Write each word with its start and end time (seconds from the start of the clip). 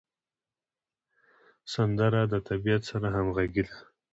سندره 1.73 2.21
د 2.31 2.35
طبیعت 2.47 2.81
سره 2.89 3.07
همغږې 3.15 3.63
ده 3.67 3.77